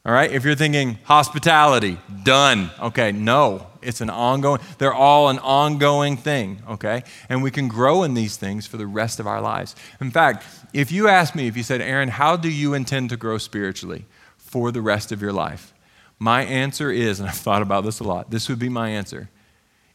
[0.04, 2.70] All right, if you're thinking hospitality, done.
[2.80, 7.02] Okay, no, it's an ongoing, they're all an ongoing thing, okay?
[7.28, 9.76] And we can grow in these things for the rest of our lives.
[10.00, 13.18] In fact, if you asked me, if you said, Aaron, how do you intend to
[13.18, 14.06] grow spiritually
[14.38, 15.74] for the rest of your life?
[16.18, 19.28] My answer is, and I've thought about this a lot, this would be my answer.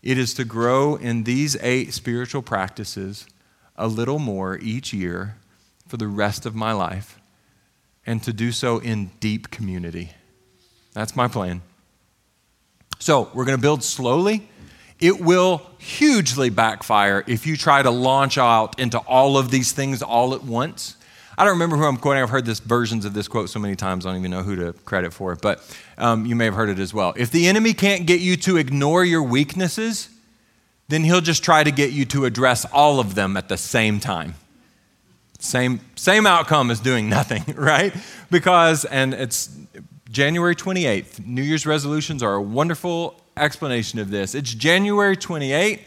[0.04, 3.26] It is to grow in these eight spiritual practices
[3.76, 5.38] a little more each year
[5.88, 7.20] for the rest of my life
[8.06, 10.12] and to do so in deep community.
[10.94, 11.62] That's my plan.
[13.00, 14.48] So, we're going to build slowly.
[15.00, 20.02] it will hugely backfire if you try to launch out into all of these things
[20.02, 20.96] all at once.
[21.38, 22.24] I don't remember who I'm quoting.
[22.24, 24.56] I've heard this versions of this quote so many times, I don't even know who
[24.56, 25.60] to credit for it, but
[25.98, 27.14] um, you may have heard it as well.
[27.18, 30.10] If the enemy can't get you to ignore your weaknesses,
[30.88, 34.00] then he'll just try to get you to address all of them at the same
[34.00, 34.36] time.
[35.46, 37.94] Same, same outcome as doing nothing, right?
[38.32, 39.56] Because, and it's
[40.10, 44.34] January 28th, New Year's resolutions are a wonderful explanation of this.
[44.34, 45.82] It's January 28th.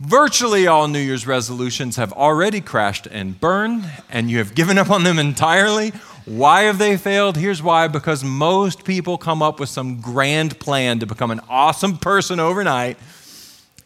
[0.00, 4.90] Virtually all New Year's resolutions have already crashed and burned, and you have given up
[4.90, 5.90] on them entirely.
[6.24, 7.36] Why have they failed?
[7.36, 11.98] Here's why because most people come up with some grand plan to become an awesome
[11.98, 12.98] person overnight,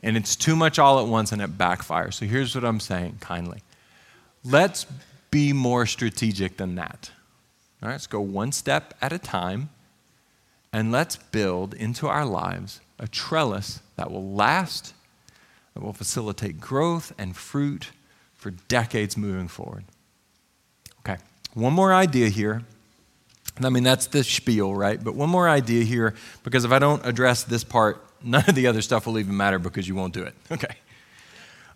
[0.03, 2.15] and it's too much all at once and it backfires.
[2.15, 3.63] So here's what I'm saying kindly
[4.45, 4.87] let's
[5.31, 7.11] be more strategic than that.
[7.83, 9.71] All right, let's go one step at a time,
[10.73, 14.95] and let's build into our lives a trellis that will last
[15.75, 17.91] that will facilitate growth and fruit
[18.35, 19.85] for decades moving forward.
[21.01, 21.21] Okay,
[21.55, 22.63] one more idea here.
[23.63, 25.03] I mean, that's the spiel, right?
[25.03, 28.67] But one more idea here, because if I don't address this part, none of the
[28.67, 30.35] other stuff will even matter because you won't do it.
[30.51, 30.77] Okay.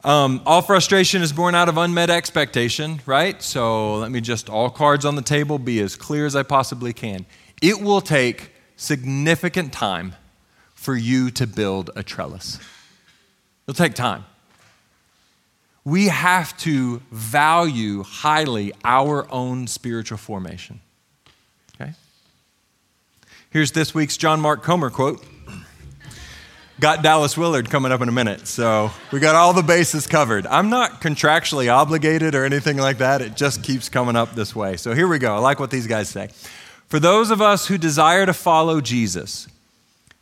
[0.05, 3.43] Um, all frustration is born out of unmet expectation, right?
[3.43, 6.93] So let me just, all cards on the table, be as clear as I possibly
[6.93, 7.27] can.
[7.61, 10.15] It will take significant time
[10.75, 12.61] for you to build a trellis.
[13.67, 14.25] It'll take time.
[15.85, 20.81] We have to value highly our own spiritual formation.
[21.75, 21.93] Okay?
[23.51, 25.25] Here's this week's John Mark Comer quote.
[26.81, 30.47] Got Dallas Willard coming up in a minute, so we got all the bases covered.
[30.47, 34.77] I'm not contractually obligated or anything like that, it just keeps coming up this way.
[34.77, 35.35] So here we go.
[35.35, 36.29] I like what these guys say.
[36.87, 39.49] For those of us who desire to follow Jesus,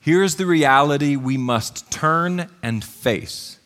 [0.07, 3.59] Here's the reality we must turn and face.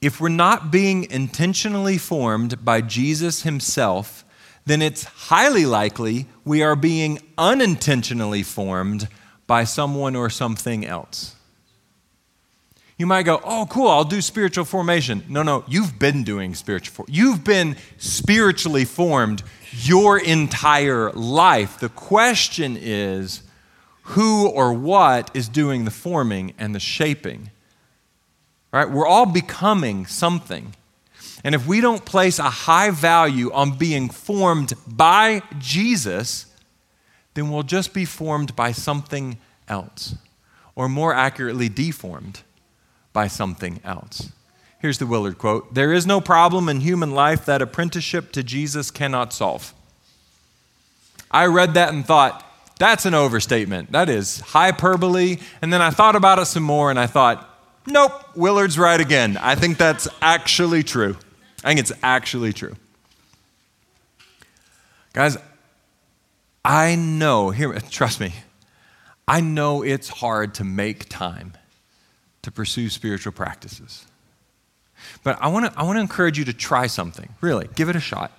[0.00, 4.24] If we're not being intentionally formed by Jesus himself,
[4.66, 9.06] then it's highly likely we are being unintentionally formed
[9.46, 11.36] by someone or something else.
[13.02, 15.24] You might go, oh, cool, I'll do spiritual formation.
[15.28, 17.14] No, no, you've been doing spiritual formation.
[17.20, 21.80] You've been spiritually formed your entire life.
[21.80, 23.42] The question is,
[24.02, 27.50] who or what is doing the forming and the shaping.
[28.72, 28.88] Right?
[28.88, 30.72] We're all becoming something.
[31.42, 36.46] And if we don't place a high value on being formed by Jesus,
[37.34, 40.14] then we'll just be formed by something else,
[40.76, 42.42] or more accurately, deformed
[43.12, 44.30] by something else.
[44.80, 48.90] Here's the Willard quote There is no problem in human life that apprenticeship to Jesus
[48.90, 49.72] cannot solve.
[51.30, 52.44] I read that and thought,
[52.78, 53.92] that's an overstatement.
[53.92, 55.38] That is hyperbole.
[55.62, 57.48] And then I thought about it some more and I thought,
[57.86, 59.36] nope, Willard's right again.
[59.36, 61.16] I think that's actually true.
[61.64, 62.74] I think it's actually true.
[65.12, 65.36] Guys,
[66.64, 68.34] I know, here, trust me,
[69.28, 71.52] I know it's hard to make time
[72.42, 74.06] to pursue spiritual practices.
[75.22, 77.28] But I want to I want to encourage you to try something.
[77.40, 78.32] Really, give it a shot.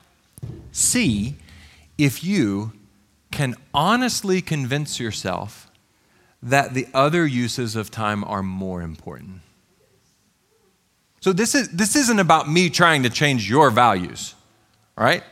[0.71, 1.35] See
[1.97, 2.73] if you
[3.31, 5.69] can honestly convince yourself
[6.41, 9.41] that the other uses of time are more important.
[11.21, 14.35] So this, is, this isn't about me trying to change your values,
[14.97, 15.23] right?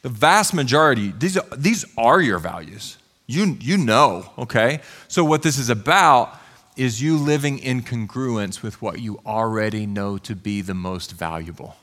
[0.00, 2.96] The vast majority, these are, these are your values.
[3.26, 4.80] You, you know, okay?
[5.08, 6.38] So what this is about
[6.76, 11.76] is you living in congruence with what you already know to be the most valuable.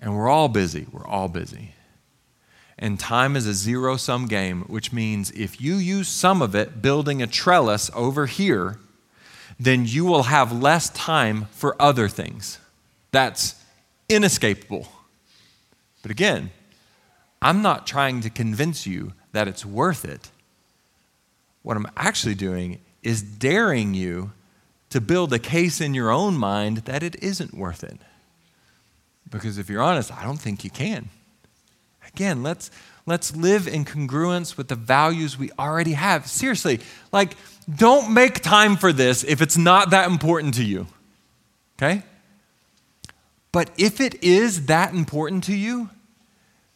[0.00, 0.86] And we're all busy.
[0.90, 1.74] We're all busy.
[2.78, 6.80] And time is a zero sum game, which means if you use some of it
[6.80, 8.78] building a trellis over here,
[9.58, 12.58] then you will have less time for other things.
[13.10, 13.56] That's
[14.08, 14.88] inescapable.
[16.02, 16.50] But again,
[17.42, 20.30] I'm not trying to convince you that it's worth it.
[21.62, 24.32] What I'm actually doing is daring you
[24.90, 27.96] to build a case in your own mind that it isn't worth it.
[29.30, 31.08] Because if you're honest, I don't think you can.
[32.06, 32.70] Again, let's,
[33.06, 36.26] let's live in congruence with the values we already have.
[36.26, 36.80] Seriously,
[37.10, 37.34] like,
[37.74, 40.86] don't make time for this if it's not that important to you.
[41.78, 42.02] Okay?
[43.52, 45.88] But if it is that important to you,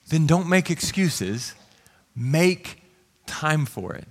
[0.08, 1.54] then don't make excuses.
[2.16, 2.82] Make
[3.26, 4.08] time for it.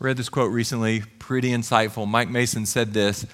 [0.00, 2.08] I read this quote recently, pretty insightful.
[2.08, 3.26] Mike Mason said this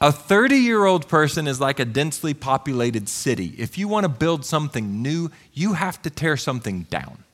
[0.00, 3.54] a 30 year old person is like a densely populated city.
[3.58, 7.24] If you want to build something new, you have to tear something down.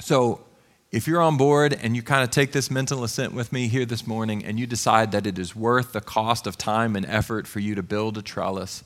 [0.00, 0.44] So,
[0.92, 3.86] if you're on board and you kind of take this mental assent with me here
[3.86, 7.46] this morning and you decide that it is worth the cost of time and effort
[7.46, 8.82] for you to build a trellis,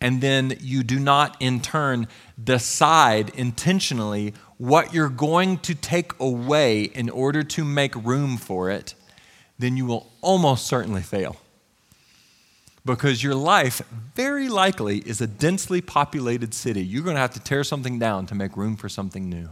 [0.00, 2.08] and then you do not in turn
[2.42, 8.94] decide intentionally what you're going to take away in order to make room for it,
[9.58, 11.36] then you will almost certainly fail.
[12.84, 13.82] Because your life
[14.14, 16.84] very likely is a densely populated city.
[16.84, 19.48] You're going to have to tear something down to make room for something new.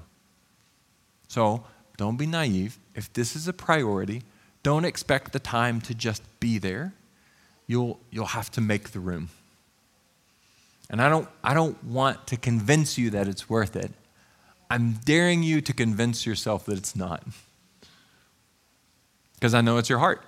[1.27, 1.65] So,
[1.97, 2.79] don't be naive.
[2.95, 4.23] If this is a priority,
[4.63, 6.93] don't expect the time to just be there.
[7.67, 9.31] You'll, you'll have to make the room.
[10.91, 13.93] And I don't, I don't want to convince you that it's worth it.
[14.71, 17.23] I'm daring you to convince yourself that it's not.
[19.35, 20.23] Because I know it's your heart.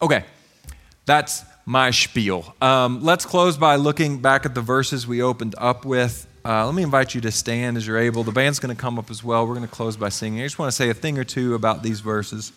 [0.00, 0.24] Okay,
[1.06, 2.54] that's my spiel.
[2.62, 6.26] Um, let's close by looking back at the verses we opened up with.
[6.44, 8.22] Uh, let me invite you to stand as you're able.
[8.22, 9.46] The band's going to come up as well.
[9.46, 10.40] We're going to close by singing.
[10.40, 12.52] I just want to say a thing or two about these verses.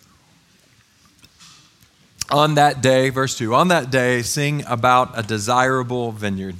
[2.31, 6.55] On that day, verse 2, on that day, sing about a desirable vineyard.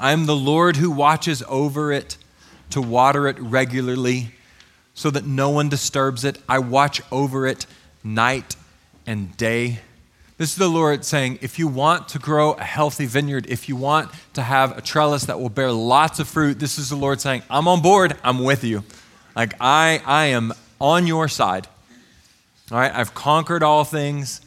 [0.00, 2.16] I am the Lord who watches over it
[2.70, 4.34] to water it regularly
[4.92, 6.38] so that no one disturbs it.
[6.48, 7.64] I watch over it
[8.02, 8.56] night
[9.06, 9.78] and day.
[10.36, 13.76] This is the Lord saying, if you want to grow a healthy vineyard, if you
[13.76, 17.20] want to have a trellis that will bear lots of fruit, this is the Lord
[17.20, 18.82] saying, I'm on board, I'm with you.
[19.36, 21.68] Like I, I am on your side.
[22.72, 24.40] All right, I've conquered all things.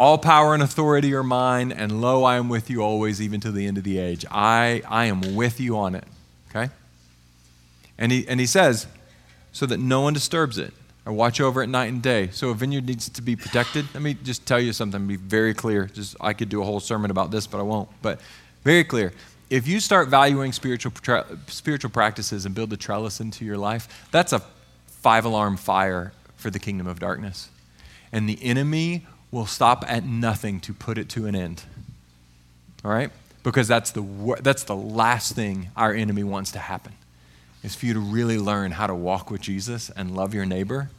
[0.00, 3.52] All power and authority are mine, and lo, I am with you always, even to
[3.52, 4.24] the end of the age.
[4.30, 6.04] I, I am with you on it.
[6.48, 6.72] Okay?
[7.98, 8.86] And he, and he says,
[9.52, 10.72] so that no one disturbs it.
[11.04, 12.30] I watch over it night and day.
[12.32, 13.92] So a vineyard needs to be protected.
[13.92, 15.84] Let me just tell you something, be very clear.
[15.84, 17.90] Just I could do a whole sermon about this, but I won't.
[18.00, 18.22] But
[18.64, 19.12] very clear.
[19.50, 20.92] If you start valuing spiritual,
[21.48, 24.40] spiritual practices and build a trellis into your life, that's a
[24.86, 27.50] five alarm fire for the kingdom of darkness.
[28.12, 31.62] And the enemy will stop at nothing to put it to an end.
[32.84, 33.10] All right?
[33.42, 36.92] Because that's the, that's the last thing our enemy wants to happen,
[37.62, 40.90] is for you to really learn how to walk with Jesus and love your neighbor.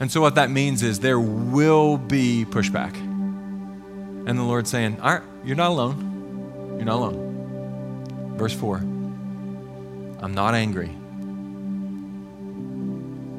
[0.00, 2.96] And so, what that means is there will be pushback.
[2.96, 6.76] And the Lord's saying, All right, you're not alone.
[6.76, 8.34] You're not alone.
[8.36, 10.90] Verse 4 I'm not angry.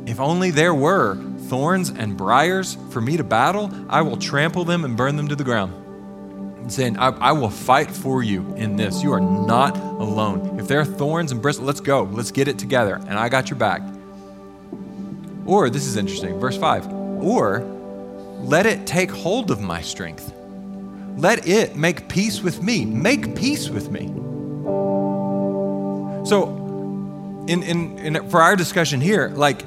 [0.06, 1.16] If only there were
[1.48, 5.36] thorns and briars for me to battle, I will trample them and burn them to
[5.36, 5.74] the ground.
[6.62, 9.02] And saying, I, I, will fight for you in this.
[9.02, 10.60] You are not alone.
[10.60, 12.04] If there are thorns and bristles, let's go.
[12.04, 12.96] Let's get it together.
[12.96, 13.82] And I got your back.
[15.46, 17.60] Or, this is interesting, verse 5 or
[18.40, 20.34] let it take hold of my strength.
[21.18, 22.86] Let it make peace with me.
[22.86, 24.08] Make peace with me.
[26.26, 26.58] So,
[27.48, 29.64] in, in, in, for our discussion here, like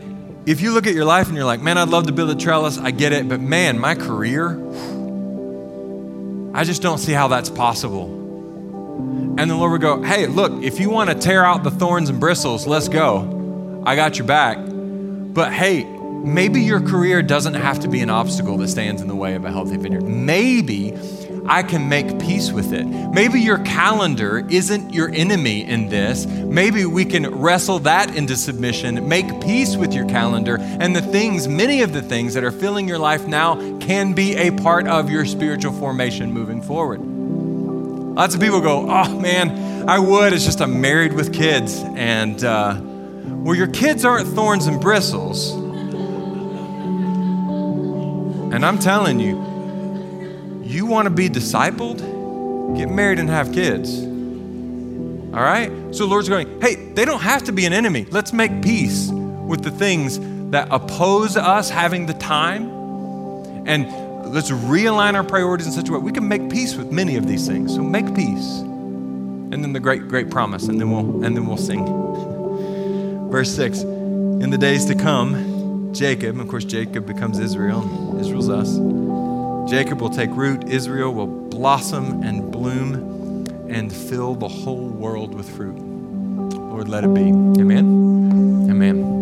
[0.47, 2.35] if you look at your life and you're like, man, I'd love to build a
[2.35, 4.61] trellis, I get it, but man, my career,
[6.55, 8.23] I just don't see how that's possible.
[9.39, 12.11] And the Lord would go, hey, look, if you want to tear out the thorns
[12.11, 13.83] and bristles, let's go.
[13.85, 14.59] I got your back.
[14.61, 19.17] But hey, maybe your career doesn't have to be an obstacle that stands in the
[19.17, 20.05] way of a healthy vineyard.
[20.05, 20.93] Maybe
[21.47, 22.85] I can make peace with it.
[22.85, 26.27] Maybe your calendar isn't your enemy in this.
[26.27, 31.47] Maybe we can wrestle that into submission, make peace with your calendar, and the things,
[31.47, 35.11] many of the things that are filling your life now, can be a part of
[35.11, 37.01] your spiritual formation moving forward.
[37.01, 40.33] Lots of people go, Oh man, I would.
[40.33, 41.83] It's just I'm married with kids.
[41.95, 45.53] And, uh, well, your kids aren't thorns and bristles.
[48.55, 49.54] And I'm telling you,
[50.75, 51.99] you want to be discipled?
[52.77, 54.01] Get married and have kids.
[55.35, 55.70] All right?
[55.91, 58.07] So the Lord's going, hey, they don't have to be an enemy.
[58.11, 60.18] Let's make peace with the things
[60.51, 62.68] that oppose us having the time.
[63.66, 67.16] And let's realign our priorities in such a way we can make peace with many
[67.16, 67.75] of these things.
[67.75, 68.61] So make peace.
[68.61, 71.85] And then the great, great promise, and then we'll and then we'll sing.
[73.31, 73.83] Verse 6.
[73.83, 79.04] In the days to come, Jacob, of course, Jacob becomes Israel, Israel's us.
[79.67, 85.49] Jacob will take root, Israel will blossom and bloom and fill the whole world with
[85.49, 85.79] fruit.
[85.79, 87.23] Lord, let it be.
[87.23, 88.69] Amen.
[88.71, 89.14] Amen.